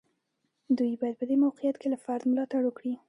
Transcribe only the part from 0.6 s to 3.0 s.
دوی باید په دې موقعیت کې له فرد ملاتړ وکړي.